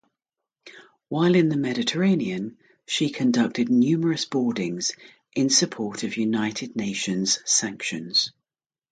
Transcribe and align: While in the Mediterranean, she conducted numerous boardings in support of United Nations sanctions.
While 1.09 1.35
in 1.35 1.49
the 1.49 1.57
Mediterranean, 1.57 2.57
she 2.87 3.11
conducted 3.11 3.69
numerous 3.69 4.25
boardings 4.25 4.93
in 5.35 5.51
support 5.51 6.01
of 6.01 6.17
United 6.17 6.75
Nations 6.75 7.37
sanctions. 7.45 8.31